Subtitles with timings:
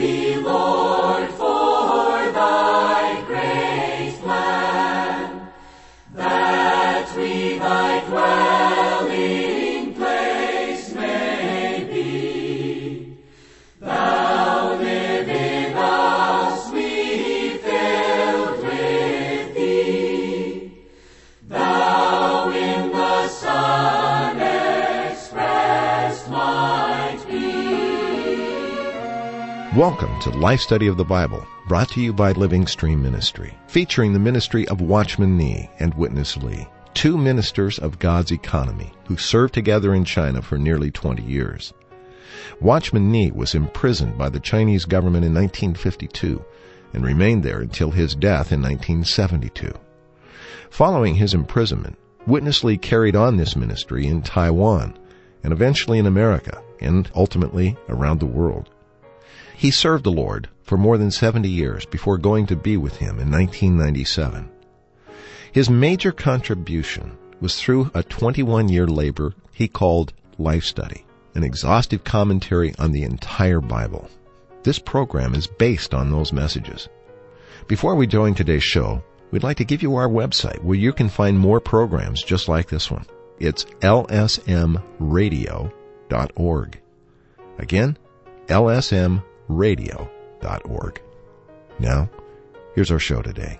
[0.00, 0.79] thee, Lord,
[30.00, 34.14] Welcome to Life Study of the Bible, brought to you by Living Stream Ministry, featuring
[34.14, 39.52] the ministry of Watchman Nee and Witness Lee, two ministers of God's economy who served
[39.52, 41.74] together in China for nearly 20 years.
[42.62, 46.42] Watchman Nee was imprisoned by the Chinese government in 1952
[46.94, 49.70] and remained there until his death in 1972.
[50.70, 54.98] Following his imprisonment, Witness Lee carried on this ministry in Taiwan
[55.44, 58.70] and eventually in America and ultimately around the world.
[59.60, 63.18] He served the Lord for more than 70 years before going to be with him
[63.18, 64.48] in 1997.
[65.52, 72.04] His major contribution was through a 21 year labor he called Life Study, an exhaustive
[72.04, 74.08] commentary on the entire Bible.
[74.62, 76.88] This program is based on those messages.
[77.68, 81.10] Before we join today's show, we'd like to give you our website where you can
[81.10, 83.04] find more programs just like this one.
[83.38, 86.80] It's lsmradio.org.
[87.58, 87.98] Again,
[89.50, 91.02] lsmradio.org.
[91.78, 92.08] Now,
[92.74, 93.58] here's our show today.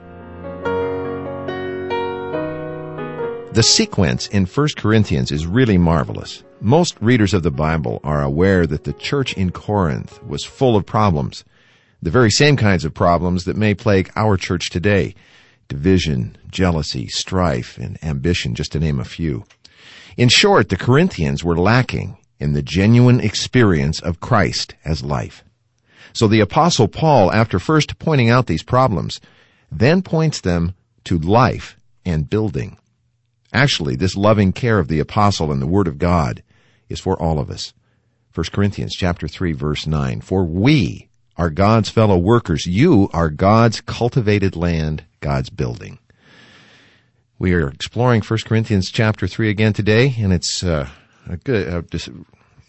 [3.52, 6.44] The sequence in 1 Corinthians is really marvelous.
[6.60, 10.86] Most readers of the Bible are aware that the church in Corinth was full of
[10.86, 11.44] problems.
[12.02, 15.14] The very same kinds of problems that may plague our church today.
[15.68, 19.44] Division, jealousy, strife, and ambition, just to name a few.
[20.16, 25.44] In short, the Corinthians were lacking in the genuine experience of Christ as life.
[26.12, 29.20] So the apostle Paul, after first pointing out these problems,
[29.70, 32.76] then points them to life and building.
[33.52, 36.42] Actually, this loving care of the apostle and the word of God
[36.88, 37.72] is for all of us.
[38.34, 40.20] 1 Corinthians chapter 3 verse 9.
[40.20, 42.66] For we are God's fellow workers.
[42.66, 45.98] You are God's cultivated land, God's building.
[47.38, 50.88] We are exploring 1 Corinthians chapter 3 again today, and it's uh,
[51.26, 51.82] a good, uh,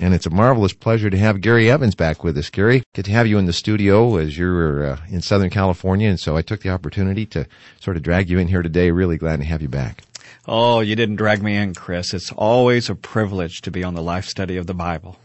[0.02, 2.50] and it's a marvelous pleasure to have Gary Evans back with us.
[2.50, 6.20] Gary, good to have you in the studio as you're uh, in Southern California, and
[6.20, 7.46] so I took the opportunity to
[7.80, 8.90] sort of drag you in here today.
[8.90, 10.02] Really glad to have you back.
[10.48, 12.16] Oh, you didn't drag me in, Chris.
[12.16, 15.18] It's always a privilege to be on the life study of the Bible.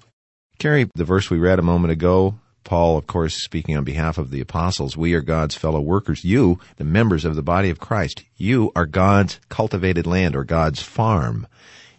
[0.58, 4.30] Gary, the verse we read a moment ago, Paul, of course, speaking on behalf of
[4.30, 6.24] the apostles, we are God's fellow workers.
[6.24, 10.82] You, the members of the body of Christ, you are God's cultivated land or God's
[10.82, 11.46] farm.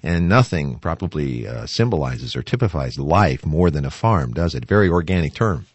[0.03, 4.65] And nothing probably uh, symbolizes or typifies life more than a farm, does it?
[4.65, 5.65] Very organic term.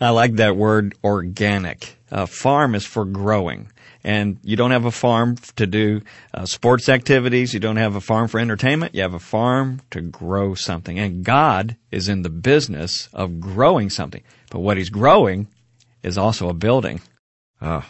[0.00, 1.96] I like that word organic.
[2.10, 3.68] Uh, farm is for growing.
[4.04, 6.00] And you don't have a farm to do
[6.34, 7.54] uh, sports activities.
[7.54, 8.94] You don't have a farm for entertainment.
[8.94, 10.98] You have a farm to grow something.
[10.98, 14.22] And God is in the business of growing something.
[14.50, 15.48] But what He's growing
[16.02, 17.00] is also a building.
[17.60, 17.88] Ah,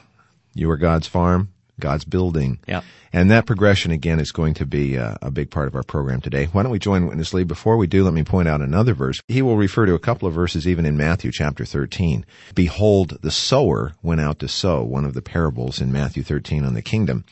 [0.55, 1.49] you are God's farm,
[1.83, 2.59] God's building.
[2.67, 2.81] Yeah.
[3.13, 6.23] And that progression again is going to be uh, a big part of our program
[6.23, 6.47] today.
[6.47, 7.45] Why don't we join Witness Lee?
[7.45, 9.21] Before we do, let me point out another verse.
[9.29, 12.25] He will refer to a couple of verses even in Matthew chapter 13.
[12.55, 16.73] Behold, the sower went out to sow, one of the parables in Matthew 13 on
[16.73, 17.27] the kingdom.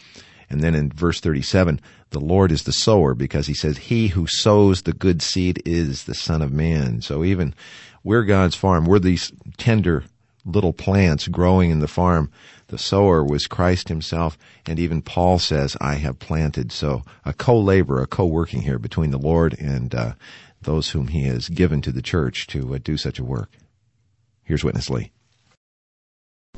[0.50, 1.80] And then in verse 37,
[2.10, 6.04] the Lord is the sower because he says, he who sows the good seed is
[6.04, 7.00] the son of man.
[7.00, 7.54] So even
[8.02, 8.84] we're God's farm.
[8.84, 10.04] We're these tender
[10.44, 12.30] little plants growing in the farm.
[12.70, 16.70] The sower was Christ himself, and even Paul says, I have planted.
[16.70, 20.12] So a co-labor, a co-working here between the Lord and uh,
[20.62, 23.50] those whom he has given to the church to uh, do such a work.
[24.44, 25.10] Here's Witness Lee.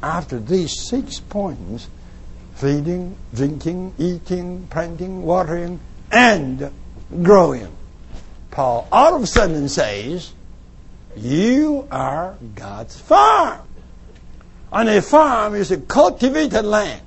[0.03, 1.89] After these six points,
[2.57, 5.81] feeding, drinking, eating, planting, watering,
[6.11, 6.71] and
[7.23, 7.75] growing,
[8.51, 10.35] Paul all of a sudden says,
[11.17, 13.67] you are God's farm.
[14.73, 17.03] And a farm is a cultivated land.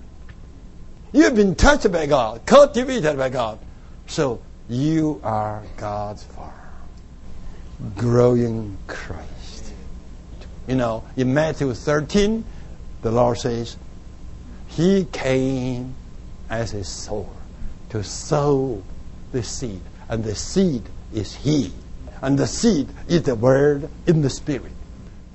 [1.12, 3.58] You've been touched by God, cultivated by God.
[4.06, 6.52] So you are God's farm.
[7.96, 9.74] Growing Christ.
[10.68, 12.46] You know, in Matthew 13,
[13.02, 13.78] the Lord says,
[14.68, 15.96] He came
[16.50, 17.26] as a sower
[17.90, 18.84] to sow
[19.32, 19.82] the seed.
[20.08, 20.84] And the seed
[21.14, 21.72] is He.
[22.22, 24.72] And the seed is the Word in the Spirit.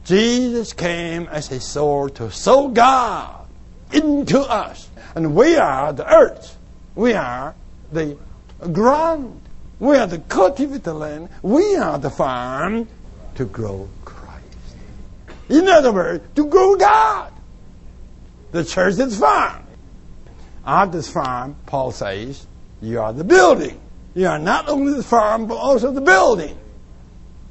[0.05, 3.47] Jesus came as a sower to sow God
[3.93, 4.88] into us.
[5.14, 6.56] And we are the earth.
[6.94, 7.55] We are
[7.93, 8.17] the
[8.73, 9.43] ground.
[9.79, 11.29] We are the cultivated land.
[11.43, 12.88] We are the farm
[13.35, 14.44] to grow Christ.
[15.49, 17.32] In other words, to grow God.
[18.52, 19.64] The church is farm.
[20.67, 22.47] At this farm, Paul says,
[22.82, 23.81] you are the building.
[24.14, 26.58] You are not only the farm, but also the building.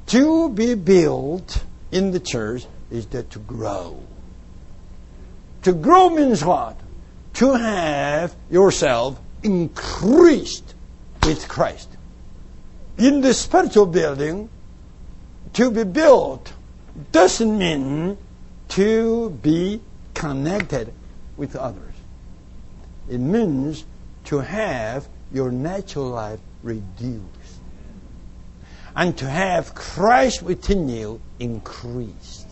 [0.06, 4.00] To be built in the church is that to grow.
[5.62, 6.78] To grow means what?
[7.34, 10.74] To have yourself increased
[11.22, 11.88] with Christ.
[12.98, 14.48] In the spiritual building,
[15.54, 16.52] to be built
[17.12, 18.16] doesn't mean
[18.68, 19.80] to be
[20.14, 20.92] connected
[21.36, 21.94] with others.
[23.08, 23.84] It means
[24.26, 27.39] to have your natural life reduced
[29.00, 32.46] and to have Christ within you increased.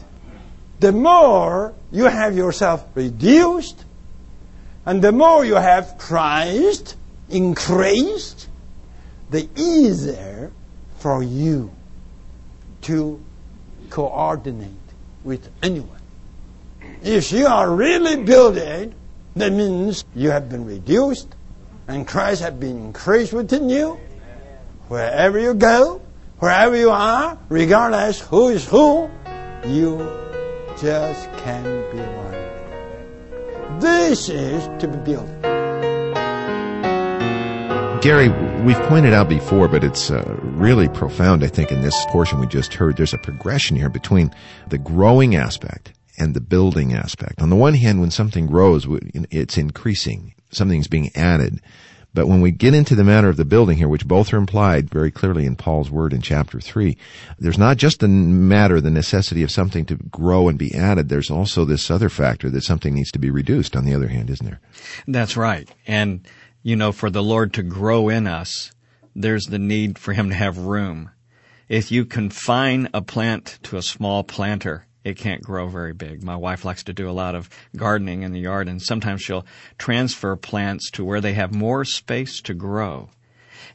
[0.81, 3.85] The more you have yourself reduced
[4.87, 6.97] and the more you have Christ
[7.29, 8.49] increased,
[9.29, 10.51] the easier
[11.01, 11.71] for you
[12.83, 13.23] to
[13.91, 14.71] coordinate
[15.25, 16.01] with anyone.
[17.03, 18.95] If you are really building,
[19.37, 21.29] that means you have been reduced
[21.89, 24.01] and Christ has been increased within you.
[24.89, 26.01] Wherever you go,
[26.39, 29.11] wherever you are, regardless who is who,
[29.67, 29.99] you
[30.81, 33.81] just can be one.
[33.81, 35.29] This is to be built.
[38.01, 38.29] Gary,
[38.63, 42.47] we've pointed out before, but it's uh, really profound, I think, in this portion we
[42.47, 42.97] just heard.
[42.97, 44.33] There's a progression here between
[44.69, 47.43] the growing aspect and the building aspect.
[47.43, 48.87] On the one hand, when something grows,
[49.31, 50.35] it's increasing.
[50.51, 51.61] Something's being added.
[52.15, 54.91] But when we get into the matter of the building here, which both are implied
[54.91, 56.97] very clearly in Paul's word in chapter 3,
[57.39, 61.09] there's not just the matter, the necessity of something to grow and be added.
[61.09, 64.31] There's also this other factor that something needs to be reduced, on the other hand,
[64.31, 64.61] isn't there?
[65.07, 65.71] That's right.
[65.87, 66.27] And
[66.63, 68.73] you know, for the Lord to grow in us,
[69.15, 71.11] there's the need for Him to have room.
[71.69, 76.23] If you confine a plant to a small planter, it can't grow very big.
[76.23, 79.47] My wife likes to do a lot of gardening in the yard, and sometimes she'll
[79.79, 83.11] transfer plants to where they have more space to grow.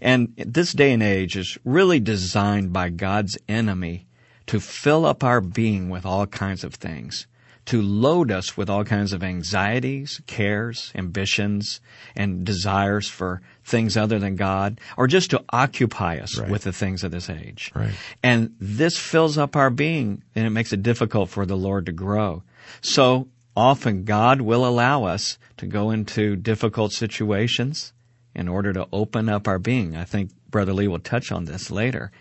[0.01, 4.05] And this day and age is really designed by God's enemy
[4.47, 7.27] to fill up our being with all kinds of things
[7.65, 11.79] to load us with all kinds of anxieties, cares, ambitions,
[12.15, 16.49] and desires for things other than God, or just to occupy us right.
[16.49, 17.71] with the things of this age.
[17.73, 17.93] Right.
[18.21, 21.91] And this fills up our being and it makes it difficult for the Lord to
[21.91, 22.43] grow.
[22.81, 27.93] So often God will allow us to go into difficult situations
[28.35, 29.95] in order to open up our being.
[29.95, 32.11] I think Brother Lee will touch on this later.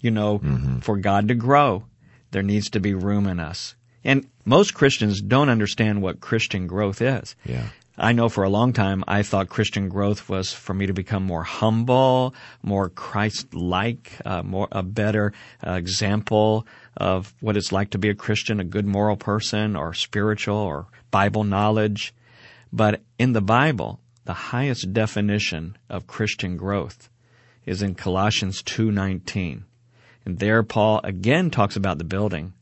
[0.00, 0.78] You know, mm-hmm.
[0.78, 1.84] for God to grow,
[2.30, 3.74] there needs to be room in us.
[4.08, 7.36] And most Christians don't understand what Christian growth is.
[7.44, 7.68] Yeah.
[7.98, 11.24] I know for a long time I thought Christian growth was for me to become
[11.24, 15.34] more humble, more Christ-like, uh, more a better
[15.66, 16.66] uh, example
[16.96, 20.86] of what it's like to be a Christian, a good moral person, or spiritual, or
[21.10, 22.14] Bible knowledge.
[22.72, 27.10] But in the Bible, the highest definition of Christian growth
[27.66, 29.64] is in Colossians 2:19.
[30.24, 32.54] And there Paul again talks about the building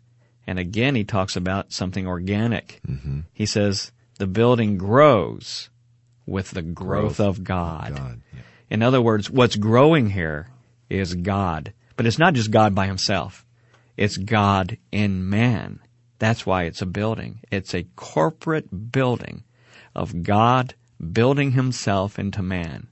[0.47, 2.81] and again, he talks about something organic.
[2.89, 3.21] Mm-hmm.
[3.33, 5.71] He says, the building grows
[6.25, 7.97] with the growth, growth of God.
[7.97, 8.41] God yeah.
[8.71, 10.49] In other words, what's growing here
[10.89, 11.73] is God.
[11.97, 13.45] But it's not just God by himself.
[13.97, 15.81] It's God in man.
[16.19, 17.41] That's why it's a building.
[17.51, 19.45] It's a corporate building
[19.95, 20.75] of God
[21.13, 22.89] building himself into man.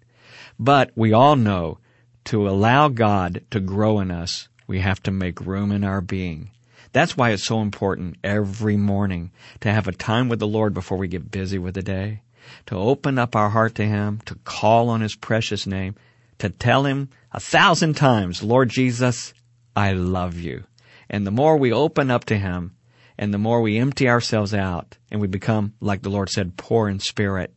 [0.58, 1.78] But we all know
[2.26, 6.50] to allow God to grow in us, we have to make room in our being.
[6.94, 9.32] That's why it's so important every morning
[9.62, 12.22] to have a time with the Lord before we get busy with the day,
[12.66, 15.96] to open up our heart to Him, to call on His precious name,
[16.38, 19.34] to tell Him a thousand times, Lord Jesus,
[19.74, 20.62] I love you.
[21.10, 22.76] And the more we open up to Him,
[23.18, 26.88] and the more we empty ourselves out, and we become, like the Lord said, poor
[26.88, 27.52] in spirit,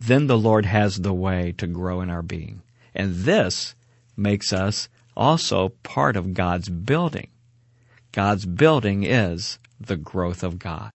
[0.00, 2.62] then the Lord has the way to grow in our being.
[2.92, 3.76] And this
[4.16, 7.28] makes us also part of God's building.
[8.12, 10.90] God's building is the growth of God.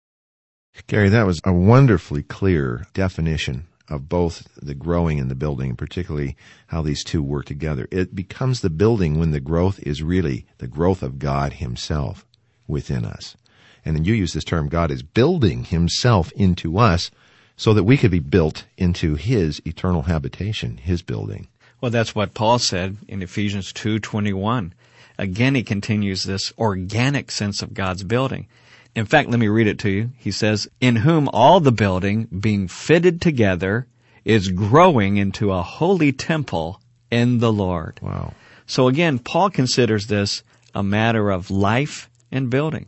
[0.88, 6.38] Gary, that was a wonderfully clear definition of both the growing and the building, particularly
[6.68, 7.88] how these two work together.
[7.92, 12.26] It becomes the building when the growth is really the growth of God Himself
[12.68, 13.36] within us.
[13.84, 17.12] And then you use this term, God is building Himself into us
[17.58, 21.50] so that we could be built into His eternal habitation, His building.
[21.82, 24.72] Well, that's what Paul said in Ephesians 2.21.
[25.22, 28.48] Again, he continues this organic sense of God's building.
[28.96, 30.10] In fact, let me read it to you.
[30.18, 33.86] He says, In whom all the building, being fitted together,
[34.26, 38.00] is growing into a holy temple in the Lord.
[38.02, 38.34] Wow.
[38.66, 40.42] So again, Paul considers this
[40.74, 42.88] a matter of life and building.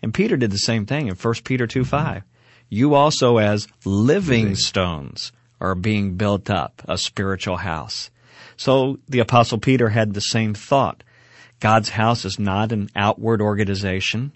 [0.00, 2.22] And Peter did the same thing in 1 Peter 2 5.
[2.70, 8.10] You also as living stones are being built up, a spiritual house.
[8.56, 11.02] So the apostle Peter had the same thought.
[11.64, 14.32] God's house is not an outward organization.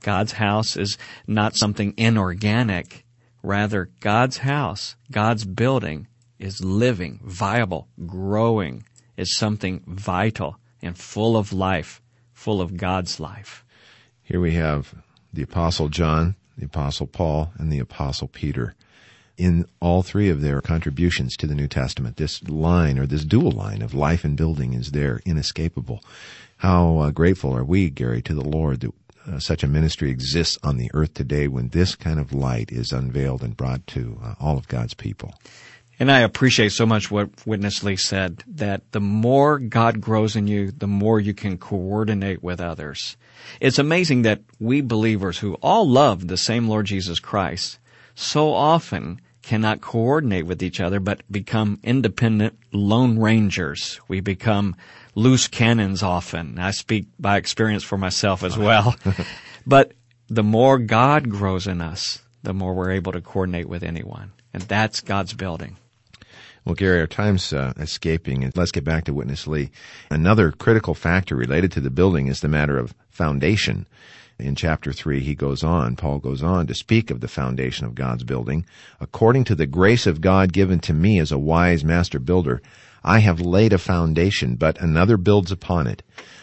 [0.00, 0.96] God's house is
[1.26, 3.04] not something inorganic.
[3.42, 6.06] Rather, God's house, God's building
[6.38, 8.84] is living, viable, growing,
[9.18, 12.00] is something vital and full of life,
[12.32, 13.62] full of God's life.
[14.22, 14.94] Here we have
[15.34, 18.74] the Apostle John, the Apostle Paul, and the Apostle Peter.
[19.36, 23.52] In all three of their contributions to the New Testament, this line or this dual
[23.52, 26.02] line of life and building is there, inescapable.
[26.60, 28.92] How uh, grateful are we, Gary, to the Lord that
[29.26, 32.92] uh, such a ministry exists on the earth today when this kind of light is
[32.92, 35.32] unveiled and brought to uh, all of God's people.
[35.98, 40.46] And I appreciate so much what Witness Lee said that the more God grows in
[40.48, 43.16] you, the more you can coordinate with others.
[43.58, 47.78] It's amazing that we believers who all love the same Lord Jesus Christ
[48.14, 54.00] so often cannot coordinate with each other but become independent lone rangers.
[54.08, 54.76] We become
[55.14, 56.58] loose cannons often.
[56.58, 58.96] I speak by experience for myself as well.
[59.66, 59.92] but
[60.28, 64.32] the more God grows in us, the more we're able to coordinate with anyone.
[64.52, 65.76] And that's God's building.
[66.64, 69.70] Well, Gary, our time's uh, escaping, and let's get back to Witness Lee.
[70.10, 73.86] Another critical factor related to the building is the matter of foundation.
[74.40, 77.94] In chapter 3, he goes on, Paul goes on to speak of the foundation of
[77.94, 78.64] God's building.
[79.00, 82.62] According to the grace of God given to me as a wise master builder,
[83.04, 86.02] I have laid a foundation, but another builds upon it.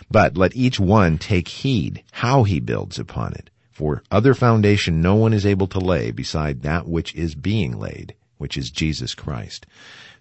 [0.10, 3.50] But let each one take heed how he builds upon it.
[3.72, 8.16] For other foundation no one is able to lay beside that which is being laid,
[8.38, 9.68] which is Jesus Christ.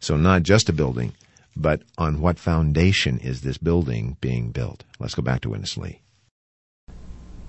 [0.00, 1.14] So not just a building,
[1.56, 4.84] but on what foundation is this building being built?
[4.98, 6.00] Let's go back to Witness Lee.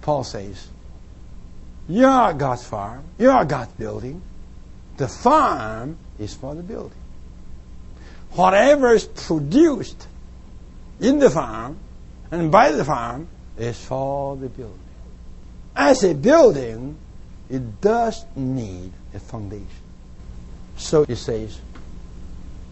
[0.07, 0.69] Paul says,
[1.89, 4.21] You are God's farm, you are God's building.
[4.95, 6.97] The farm is for the building.
[8.31, 10.07] Whatever is produced
[11.01, 11.77] in the farm
[12.31, 14.79] and by the farm is for the building.
[15.75, 16.97] As a building,
[17.49, 19.67] it does need a foundation.
[20.77, 21.59] So it says,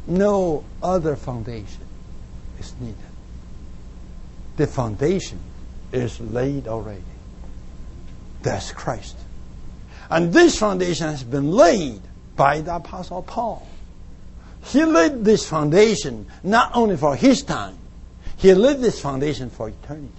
[0.08, 1.84] no other foundation
[2.62, 2.96] is needed.
[4.56, 5.40] The foundation
[5.92, 7.04] is laid already.
[8.46, 9.18] That's Christ.
[10.08, 12.00] And this foundation has been laid
[12.36, 13.68] by the Apostle Paul.
[14.66, 17.76] He laid this foundation not only for his time,
[18.38, 20.14] he laid this foundation for eternity.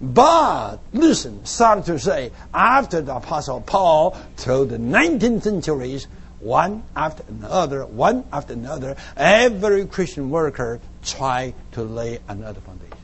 [0.00, 6.06] But, listen, sorry to say, after the Apostle Paul, through the 19th centuries,
[6.40, 12.96] one after another, one after another, every Christian worker tried to lay another foundation.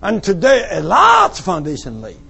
[0.00, 2.20] And today, a large foundation laid.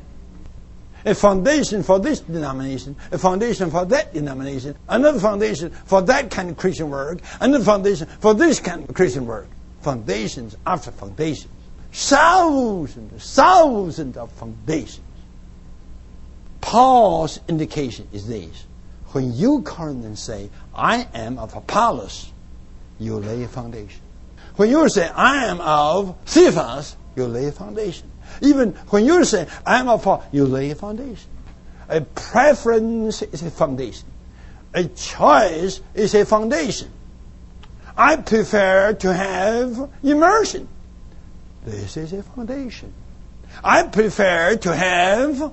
[1.04, 6.50] A foundation for this denomination, a foundation for that denomination, another foundation for that kind
[6.50, 9.49] of Christian work, another foundation for this kind of Christian work.
[9.82, 11.52] Foundations after foundations.
[11.92, 15.00] Thousands, thousands of foundations.
[16.61, 18.64] Paul's indication is this
[19.14, 22.32] when you come and say, I am of Apollos,
[22.99, 24.00] you lay a foundation.
[24.56, 28.11] When you say, I am of Cephas, you lay a foundation.
[28.40, 31.31] Even when you say, I am of Paul, you lay a foundation.
[31.88, 34.09] A preference is a foundation.
[34.73, 36.90] A choice is a foundation.
[37.97, 40.69] I prefer to have immersion.
[41.64, 42.93] This is a foundation.
[43.62, 45.52] I prefer to have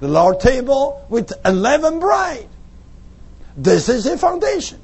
[0.00, 2.48] the Lord table with unleavened bread.
[3.56, 4.80] This is a foundation.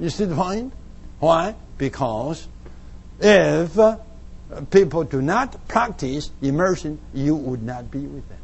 [0.00, 0.72] You see the point?
[1.20, 1.54] Why?
[1.76, 2.48] Because
[3.20, 3.76] if
[4.70, 8.38] people do not practice immersion, you would not be with them.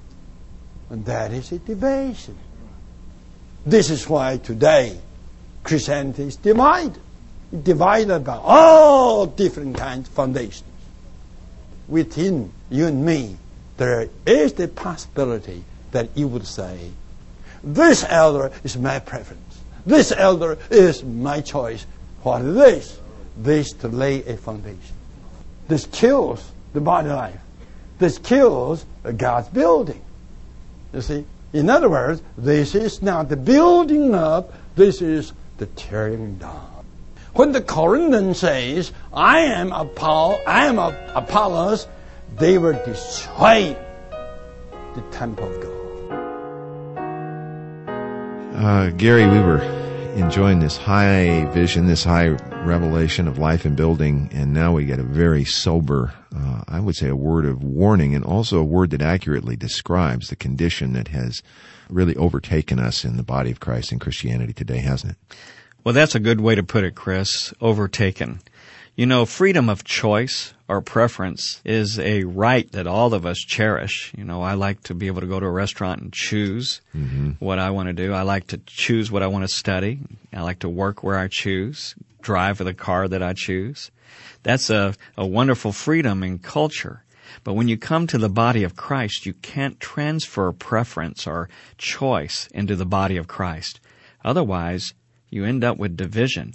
[0.90, 2.36] And that is a division.
[3.64, 4.98] This is why today
[5.62, 7.00] Christianity is divided.
[7.62, 10.68] Divided by all different kinds of foundations.
[11.88, 13.36] Within you and me,
[13.76, 16.90] there is the possibility that you would say,
[17.62, 19.40] this elder is my preference.
[19.86, 21.86] This elder is my choice.
[22.22, 23.00] What is this?
[23.36, 24.96] This to lay a foundation.
[25.68, 27.40] This kills the body life.
[27.98, 28.84] This kills
[29.16, 30.02] God's building.
[30.92, 31.24] You see?
[31.52, 36.84] In other words, this is not the building up, this is the tearing down.
[37.34, 41.86] When the Corinthians says, I am Paul, I am Apollos,
[42.36, 43.76] they were destroying
[44.94, 45.70] the temple of God.
[48.56, 49.83] Uh, Gary, we were
[50.14, 52.28] enjoying this high vision, this high
[52.64, 56.96] revelation of life and building, and now we get a very sober uh, I would
[56.96, 61.08] say, a word of warning and also a word that accurately describes the condition that
[61.08, 61.42] has
[61.88, 65.36] really overtaken us in the body of Christ in Christianity today, hasn't it?
[65.84, 67.52] Well, that's a good way to put it, Chris.
[67.60, 68.40] Overtaken.
[68.96, 74.12] You know, freedom of choice or preference is a right that all of us cherish.
[74.16, 77.32] You know, I like to be able to go to a restaurant and choose mm-hmm.
[77.38, 78.12] what I want to do.
[78.12, 80.00] I like to choose what I want to study.
[80.32, 83.90] I like to work where I choose, drive with a car that I choose.
[84.42, 87.04] That's a, a wonderful freedom in culture.
[87.42, 92.48] But when you come to the body of Christ, you can't transfer preference or choice
[92.54, 93.80] into the body of Christ.
[94.24, 94.94] Otherwise,
[95.28, 96.54] you end up with division.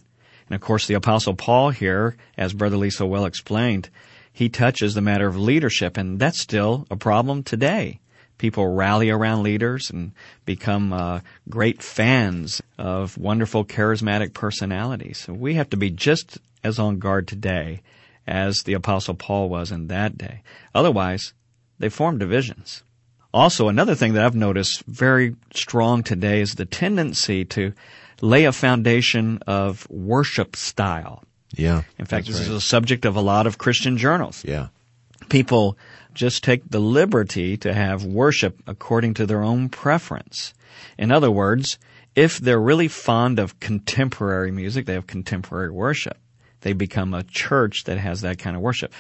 [0.50, 3.90] And of course, the Apostle Paul here, as Brother Lee so well explained,
[4.32, 8.00] he touches the matter of leadership, and that's still a problem today.
[8.38, 10.14] People rally around leaders and
[10.46, 15.20] become uh, great fans of wonderful, charismatic personalities.
[15.20, 17.82] So we have to be just as on guard today
[18.26, 20.42] as the Apostle Paul was in that day.
[20.74, 21.34] Otherwise,
[21.80, 22.84] they form divisions.
[23.34, 27.74] Also, another thing that I've noticed very strong today is the tendency to
[28.22, 31.24] lay a foundation of worship style.
[31.56, 31.84] Yeah.
[31.98, 32.48] In fact, this right.
[32.48, 34.44] is a subject of a lot of Christian journals.
[34.46, 34.68] Yeah.
[35.30, 35.78] People
[36.14, 40.54] just take the liberty to have worship according to their own preference.
[40.98, 41.78] In other words,
[42.16, 46.18] if they're really fond of contemporary music, they have contemporary worship.
[46.62, 48.94] They become a church that has that kind of worship.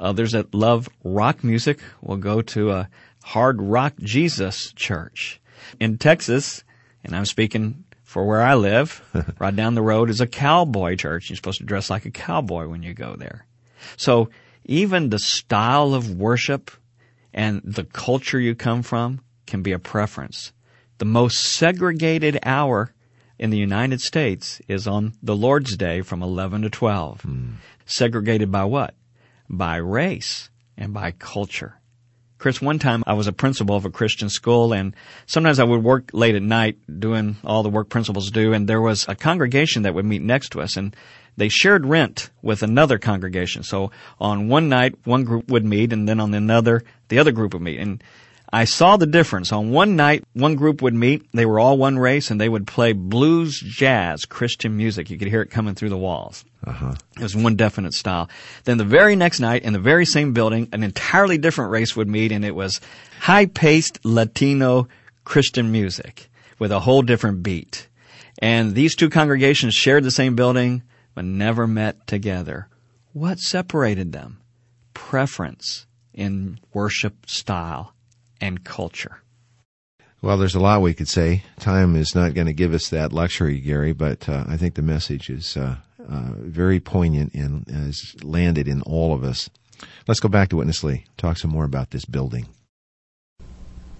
[0.00, 2.88] Others that love rock music will go to a
[3.22, 5.40] hard rock Jesus church.
[5.80, 6.64] In Texas,
[7.04, 7.83] and I'm speaking
[8.14, 9.02] for where I live,
[9.40, 11.28] right down the road is a cowboy church.
[11.28, 13.44] You're supposed to dress like a cowboy when you go there.
[13.96, 14.30] So
[14.64, 16.70] even the style of worship
[17.32, 20.52] and the culture you come from can be a preference.
[20.98, 22.94] The most segregated hour
[23.36, 27.22] in the United States is on the Lord's Day from 11 to 12.
[27.22, 27.54] Mm.
[27.84, 28.94] Segregated by what?
[29.50, 31.80] By race and by culture.
[32.44, 35.82] Chris, one time I was a principal of a Christian school and sometimes I would
[35.82, 39.80] work late at night doing all the work principals do and there was a congregation
[39.84, 40.94] that would meet next to us and
[41.38, 43.62] they shared rent with another congregation.
[43.62, 47.54] So on one night, one group would meet and then on another, the other group
[47.54, 47.80] would meet.
[47.80, 48.04] And
[48.54, 49.50] I saw the difference.
[49.50, 51.26] On one night, one group would meet.
[51.32, 55.10] They were all one race and they would play blues, jazz, Christian music.
[55.10, 56.44] You could hear it coming through the walls.
[56.64, 56.94] Uh-huh.
[57.16, 58.30] It was one definite style.
[58.62, 62.06] Then the very next night in the very same building, an entirely different race would
[62.06, 62.80] meet and it was
[63.18, 64.86] high-paced Latino
[65.24, 67.88] Christian music with a whole different beat.
[68.38, 70.84] And these two congregations shared the same building
[71.16, 72.68] but never met together.
[73.14, 74.38] What separated them?
[74.94, 77.93] Preference in worship style
[78.40, 79.20] and culture.
[80.22, 81.42] Well, there's a lot we could say.
[81.60, 84.80] Time is not going to give us that luxury, Gary, but uh, I think the
[84.80, 85.76] message is uh,
[86.08, 89.50] uh, very poignant and has landed in all of us.
[90.08, 91.04] Let's go back to Witness Lee.
[91.18, 92.46] Talk some more about this building.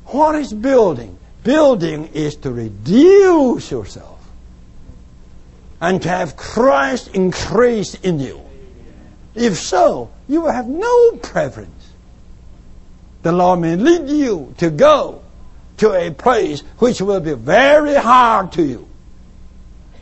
[0.07, 1.19] What is building?
[1.43, 4.27] Building is to reduce yourself
[5.81, 8.41] and to have Christ increase in you.
[9.35, 11.84] If so, you will have no preference
[13.25, 15.23] the Lord may lead you to go
[15.79, 18.87] to a place which will be very hard to you.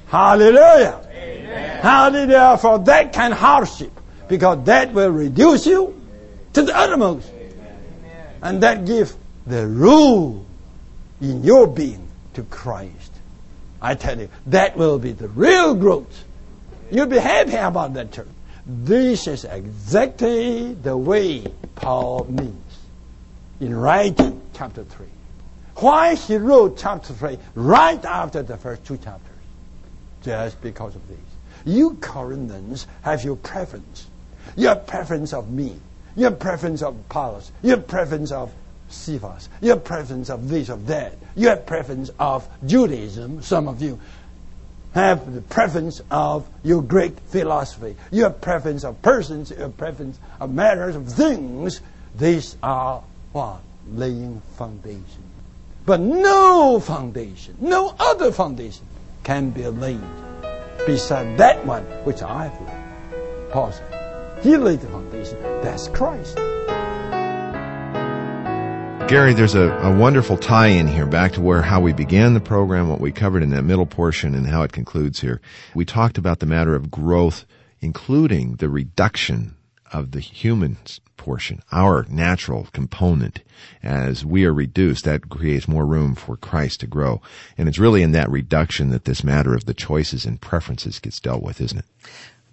[0.08, 1.00] Hallelujah.
[1.08, 1.80] Amen.
[1.80, 3.92] Hallelujah for that kind of hardship
[4.28, 5.98] because that will reduce you
[6.54, 7.30] to the uttermost.
[7.30, 8.26] Amen.
[8.42, 10.44] And that gives the rule
[11.20, 13.12] in your being to Christ.
[13.80, 16.24] I tell you, that will be the real growth.
[16.90, 18.28] You'll be happy about that church.
[18.66, 22.61] This is exactly the way Paul means
[23.62, 25.06] in writing chapter 3.
[25.76, 29.30] Why he wrote chapter 3 right after the first two chapters?
[30.22, 31.18] Just because of this.
[31.64, 34.08] You Corinthians have your preference.
[34.56, 35.76] Your preference of me.
[36.16, 37.52] Your preference of Apollos.
[37.62, 38.52] Your preference of
[38.88, 39.48] Cephas.
[39.60, 41.14] Your preference of this, of that.
[41.36, 44.00] Your preference of Judaism, some of you
[44.92, 50.96] have the preference of your Greek philosophy, your preference of persons, your preference of matters,
[50.96, 51.80] of things.
[52.18, 53.60] These are what?
[53.88, 55.24] Laying foundation.
[55.84, 58.86] But no foundation, no other foundation
[59.24, 60.00] can be laid
[60.86, 63.50] beside that one which I have laid.
[63.52, 65.40] Paul said, He laid the foundation.
[65.62, 66.36] That's Christ.
[69.08, 72.40] Gary, there's a, a wonderful tie in here back to where how we began the
[72.40, 75.40] program, what we covered in that middle portion, and how it concludes here.
[75.74, 77.44] We talked about the matter of growth,
[77.80, 79.56] including the reduction
[79.92, 80.78] of the human
[81.16, 83.40] portion, our natural component.
[83.82, 87.22] As we are reduced, that creates more room for Christ to grow.
[87.56, 91.20] And it's really in that reduction that this matter of the choices and preferences gets
[91.20, 91.84] dealt with, isn't it?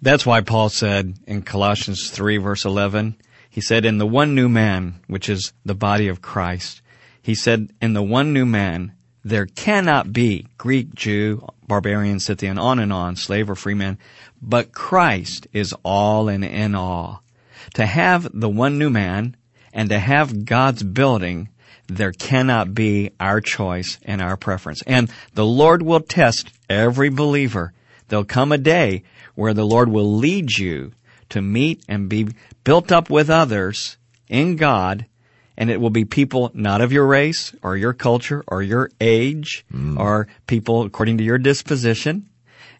[0.02, 3.16] That's why Paul said in Colossians 3 verse 11,
[3.50, 6.80] He said, in the one new man, which is the body of Christ,
[7.22, 12.78] he said, in the one new man, there cannot be Greek, Jew, barbarian, Scythian, on
[12.78, 13.98] and on, slave or free man,
[14.40, 17.22] but Christ is all and in all.
[17.74, 19.36] To have the one new man
[19.72, 21.48] and to have God's building,
[21.86, 24.82] there cannot be our choice and our preference.
[24.86, 27.72] And the Lord will test every believer.
[28.08, 30.92] There'll come a day where the Lord will lead you
[31.30, 32.28] to meet and be
[32.64, 33.96] built up with others
[34.28, 35.06] in God
[35.60, 39.66] and it will be people not of your race or your culture or your age
[39.70, 39.98] mm.
[39.98, 42.29] or people according to your disposition.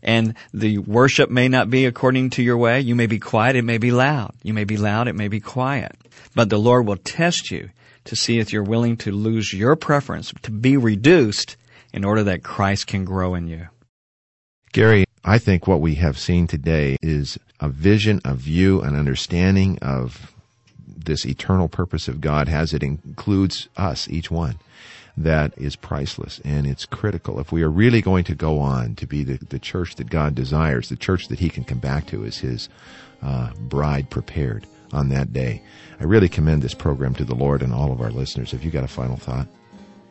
[0.03, 2.81] And the worship may not be according to your way.
[2.81, 3.57] You may be quiet.
[3.57, 4.33] It may be loud.
[4.43, 5.09] You may be loud.
[5.09, 5.97] It may be quiet.
[6.35, 7.71] But the Lord will test you
[8.05, 11.57] to see if you're willing to lose your preference, to be reduced
[11.93, 13.69] in order that Christ can grow in you.
[14.73, 19.79] Gary, I think what we have seen today is a vision, a view, an understanding
[19.83, 20.33] of
[20.87, 24.59] this eternal purpose of God as it includes us, each one.
[25.17, 27.41] That is priceless and it's critical.
[27.41, 30.35] If we are really going to go on to be the, the church that God
[30.35, 32.69] desires, the church that He can come back to as His
[33.23, 35.63] uh, bride prepared on that day.
[36.01, 38.51] I really commend this program to the Lord and all of our listeners.
[38.53, 39.47] Have you got a final thought?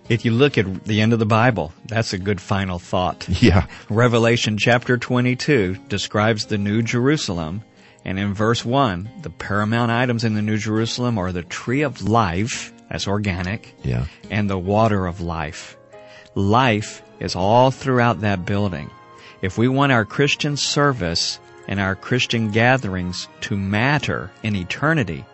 [0.07, 3.27] If you look at the end of the Bible, that's a good final thought.
[3.41, 3.67] Yeah.
[3.89, 7.63] Revelation chapter 22 describes the New Jerusalem
[8.05, 12.01] and in verse 1, the paramount items in the New Jerusalem are the tree of
[12.01, 14.05] life, that's organic, yeah.
[14.29, 15.77] and the water of life.
[16.35, 18.89] Life is all throughout that building.
[19.41, 25.25] If we want our Christian service and our Christian gatherings to matter in eternity,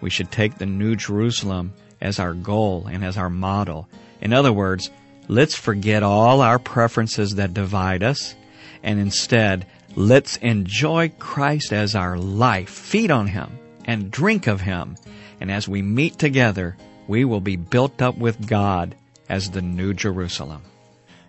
[0.00, 3.88] we should take the New Jerusalem as our goal and as our model.
[4.20, 4.90] In other words,
[5.28, 8.34] let's forget all our preferences that divide us
[8.82, 14.96] and instead Let's enjoy Christ as our life, feed on Him, and drink of Him.
[15.40, 18.94] And as we meet together, we will be built up with God
[19.28, 20.62] as the New Jerusalem.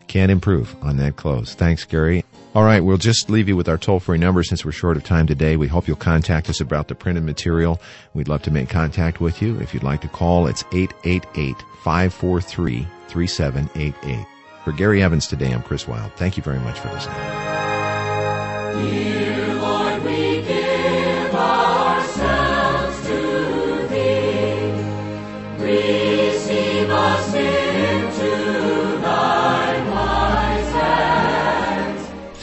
[0.08, 1.56] Can't improve on that close.
[1.56, 2.24] Thanks, Gary.
[2.54, 5.04] All right, we'll just leave you with our toll free number since we're short of
[5.04, 5.58] time today.
[5.58, 7.82] We hope you'll contact us about the printed material.
[8.14, 9.60] We'd love to make contact with you.
[9.60, 14.26] If you'd like to call, it's 888 543 3788.
[14.64, 16.14] For Gary Evans today, I'm Chris Wild.
[16.14, 17.18] Thank you very much for listening.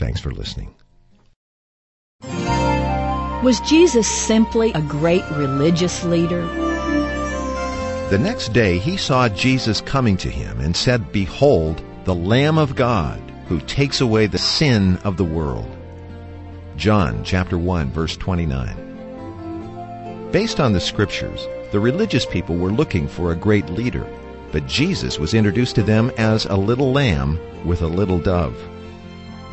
[0.00, 0.74] Thanks for listening.
[3.44, 6.40] Was Jesus simply a great religious leader?
[8.08, 12.76] The next day he saw Jesus coming to him and said, Behold, the Lamb of
[12.76, 15.68] God who takes away the sin of the world.
[16.76, 20.30] John chapter 1 verse 29.
[20.32, 24.06] Based on the scriptures, the religious people were looking for a great leader,
[24.50, 28.56] but Jesus was introduced to them as a little lamb with a little dove.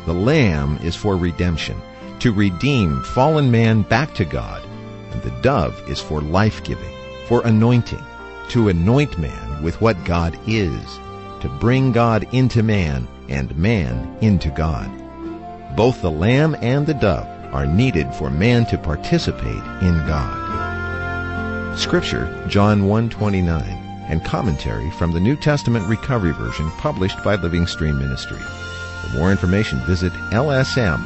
[0.08, 1.78] The Lamb is for redemption,
[2.20, 4.64] to redeem fallen man back to God.
[5.10, 6.94] And the dove is for life giving,
[7.26, 8.02] for anointing,
[8.48, 10.82] to anoint man with what God is,
[11.42, 14.90] to bring God into man and man into God.
[15.76, 21.78] Both the lamb and the dove are needed for man to participate in God.
[21.78, 23.60] Scripture, John 1:29,
[24.08, 28.40] and commentary from the New Testament Recovery Version published by Living Stream Ministry.
[29.10, 30.98] For more information, visit lsm.org.